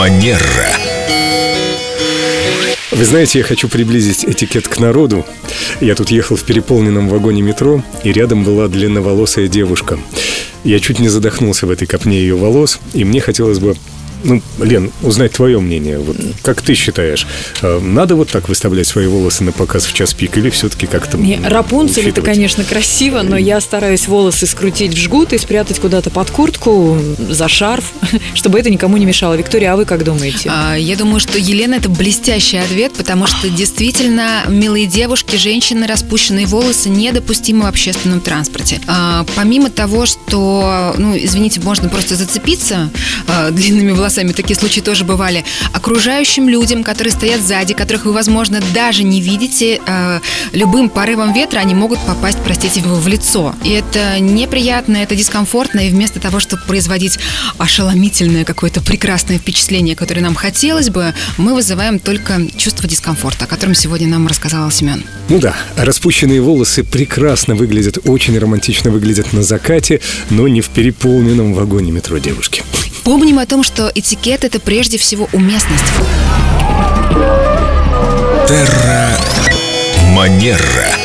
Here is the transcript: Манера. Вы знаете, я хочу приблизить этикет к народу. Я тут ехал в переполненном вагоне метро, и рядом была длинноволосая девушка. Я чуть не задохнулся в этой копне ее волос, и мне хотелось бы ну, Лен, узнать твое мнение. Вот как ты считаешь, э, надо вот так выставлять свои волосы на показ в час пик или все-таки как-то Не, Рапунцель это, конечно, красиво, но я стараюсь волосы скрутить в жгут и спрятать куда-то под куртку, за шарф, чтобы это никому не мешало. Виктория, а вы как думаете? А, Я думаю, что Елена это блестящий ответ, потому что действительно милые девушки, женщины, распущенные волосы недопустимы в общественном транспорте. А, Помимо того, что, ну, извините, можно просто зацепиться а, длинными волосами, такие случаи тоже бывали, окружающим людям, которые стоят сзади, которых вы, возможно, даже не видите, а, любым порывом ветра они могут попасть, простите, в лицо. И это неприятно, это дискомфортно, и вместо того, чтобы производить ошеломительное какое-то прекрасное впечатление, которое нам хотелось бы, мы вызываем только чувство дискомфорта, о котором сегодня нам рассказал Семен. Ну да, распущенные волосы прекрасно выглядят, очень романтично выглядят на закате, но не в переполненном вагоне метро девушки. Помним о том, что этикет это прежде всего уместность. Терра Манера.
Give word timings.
Манера. 0.00 0.78
Вы 2.90 3.04
знаете, 3.04 3.40
я 3.40 3.44
хочу 3.44 3.68
приблизить 3.68 4.24
этикет 4.24 4.66
к 4.66 4.78
народу. 4.78 5.26
Я 5.82 5.94
тут 5.94 6.10
ехал 6.10 6.36
в 6.36 6.44
переполненном 6.44 7.10
вагоне 7.10 7.42
метро, 7.42 7.84
и 8.02 8.10
рядом 8.10 8.42
была 8.42 8.68
длинноволосая 8.68 9.46
девушка. 9.46 9.98
Я 10.64 10.80
чуть 10.80 11.00
не 11.00 11.10
задохнулся 11.10 11.66
в 11.66 11.70
этой 11.70 11.86
копне 11.86 12.18
ее 12.18 12.34
волос, 12.34 12.80
и 12.94 13.04
мне 13.04 13.20
хотелось 13.20 13.58
бы 13.58 13.76
ну, 14.24 14.42
Лен, 14.58 14.90
узнать 15.02 15.32
твое 15.32 15.60
мнение. 15.60 15.98
Вот 15.98 16.16
как 16.42 16.62
ты 16.62 16.74
считаешь, 16.74 17.26
э, 17.62 17.80
надо 17.80 18.16
вот 18.16 18.30
так 18.30 18.48
выставлять 18.48 18.86
свои 18.86 19.06
волосы 19.06 19.44
на 19.44 19.52
показ 19.52 19.86
в 19.86 19.92
час 19.92 20.14
пик 20.14 20.36
или 20.36 20.50
все-таки 20.50 20.86
как-то 20.86 21.16
Не, 21.18 21.40
Рапунцель 21.44 22.08
это, 22.08 22.22
конечно, 22.22 22.64
красиво, 22.64 23.22
но 23.22 23.36
я 23.36 23.60
стараюсь 23.60 24.08
волосы 24.08 24.46
скрутить 24.46 24.94
в 24.94 24.98
жгут 24.98 25.32
и 25.32 25.38
спрятать 25.38 25.78
куда-то 25.80 26.10
под 26.10 26.30
куртку, 26.30 26.98
за 27.28 27.48
шарф, 27.48 27.92
чтобы 28.34 28.58
это 28.58 28.70
никому 28.70 28.96
не 28.96 29.06
мешало. 29.06 29.34
Виктория, 29.34 29.72
а 29.72 29.76
вы 29.76 29.84
как 29.84 30.04
думаете? 30.04 30.50
А, 30.52 30.74
Я 30.74 30.96
думаю, 30.96 31.20
что 31.20 31.38
Елена 31.38 31.74
это 31.74 31.88
блестящий 31.88 32.58
ответ, 32.58 32.92
потому 32.92 33.26
что 33.26 33.48
действительно 33.48 34.44
милые 34.48 34.86
девушки, 34.86 35.36
женщины, 35.36 35.86
распущенные 35.86 36.46
волосы 36.46 36.88
недопустимы 36.88 37.62
в 37.62 37.66
общественном 37.66 38.20
транспорте. 38.20 38.80
А, 38.86 39.24
Помимо 39.36 39.70
того, 39.70 40.06
что, 40.06 40.94
ну, 40.98 41.16
извините, 41.16 41.60
можно 41.60 41.88
просто 41.88 42.16
зацепиться 42.16 42.90
а, 43.26 43.50
длинными 43.50 43.92
волосами, 43.92 44.09
такие 44.32 44.58
случаи 44.58 44.80
тоже 44.80 45.04
бывали, 45.04 45.44
окружающим 45.72 46.48
людям, 46.48 46.84
которые 46.84 47.12
стоят 47.12 47.40
сзади, 47.40 47.74
которых 47.74 48.04
вы, 48.04 48.12
возможно, 48.12 48.60
даже 48.74 49.02
не 49.02 49.20
видите, 49.20 49.80
а, 49.86 50.20
любым 50.52 50.88
порывом 50.88 51.32
ветра 51.32 51.58
они 51.58 51.74
могут 51.74 51.98
попасть, 52.00 52.38
простите, 52.44 52.80
в 52.80 53.06
лицо. 53.08 53.54
И 53.64 53.70
это 53.70 54.18
неприятно, 54.20 54.96
это 54.98 55.14
дискомфортно, 55.14 55.80
и 55.80 55.90
вместо 55.90 56.20
того, 56.20 56.40
чтобы 56.40 56.62
производить 56.66 57.18
ошеломительное 57.58 58.44
какое-то 58.44 58.80
прекрасное 58.80 59.38
впечатление, 59.38 59.96
которое 59.96 60.20
нам 60.20 60.34
хотелось 60.34 60.90
бы, 60.90 61.14
мы 61.36 61.54
вызываем 61.54 61.98
только 61.98 62.40
чувство 62.56 62.88
дискомфорта, 62.88 63.44
о 63.44 63.48
котором 63.48 63.74
сегодня 63.74 64.08
нам 64.08 64.26
рассказал 64.26 64.70
Семен. 64.70 65.04
Ну 65.28 65.38
да, 65.38 65.54
распущенные 65.76 66.40
волосы 66.40 66.84
прекрасно 66.84 67.54
выглядят, 67.54 67.98
очень 68.04 68.38
романтично 68.38 68.90
выглядят 68.90 69.32
на 69.32 69.42
закате, 69.42 70.00
но 70.30 70.48
не 70.48 70.60
в 70.60 70.68
переполненном 70.68 71.54
вагоне 71.54 71.92
метро 71.92 72.18
девушки. 72.18 72.62
Помним 73.04 73.38
о 73.38 73.46
том, 73.46 73.62
что 73.62 73.90
этикет 73.94 74.44
это 74.44 74.60
прежде 74.60 74.98
всего 74.98 75.28
уместность. 75.32 75.92
Терра 78.46 79.16
Манера. 80.14 80.99